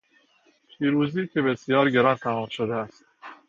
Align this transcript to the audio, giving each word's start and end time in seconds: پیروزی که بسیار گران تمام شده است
پیروزی 0.79 1.27
که 1.27 1.41
بسیار 1.41 1.89
گران 1.89 2.15
تمام 2.15 2.47
شده 2.49 2.75
است 2.75 3.05